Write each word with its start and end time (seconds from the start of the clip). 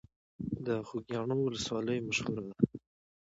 د 0.65 0.67
خوږیاڼیو 0.87 1.43
ولسوالۍ 1.45 1.97
مشهوره 2.07 2.41
ده 2.47 2.53